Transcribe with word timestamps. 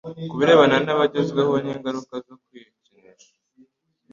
Ku 0.29 0.33
birebana 0.39 0.77
n'abagezweho 0.85 1.53
n'ingaruka 1.63 2.13
zo 2.25 2.35
kwikinisha, 2.43 3.31